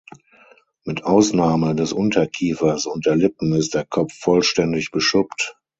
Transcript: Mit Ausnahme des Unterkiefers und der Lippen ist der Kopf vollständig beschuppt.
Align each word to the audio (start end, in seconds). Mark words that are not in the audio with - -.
Mit 0.83 1.03
Ausnahme 1.03 1.75
des 1.75 1.93
Unterkiefers 1.93 2.87
und 2.87 3.05
der 3.05 3.15
Lippen 3.15 3.53
ist 3.53 3.75
der 3.75 3.85
Kopf 3.85 4.13
vollständig 4.19 4.89
beschuppt. 4.89 5.57